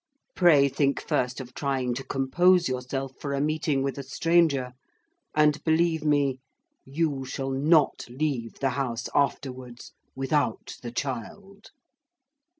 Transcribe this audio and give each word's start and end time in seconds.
Pray 0.35 0.67
think 0.67 0.99
first 0.99 1.39
of 1.39 1.53
trying 1.53 1.93
to 1.93 2.03
compose 2.03 2.67
yourself 2.67 3.11
for 3.21 3.35
a 3.35 3.39
meeting 3.39 3.83
with 3.83 3.99
a 3.99 4.01
stranger; 4.01 4.71
and 5.35 5.63
believe 5.63 6.03
me 6.03 6.39
you 6.83 7.23
shall 7.23 7.51
not 7.51 8.05
leave 8.09 8.55
the 8.61 8.71
house 8.71 9.07
afterwards 9.13 9.93
without 10.15 10.77
the 10.81 10.91
child." 10.91 11.69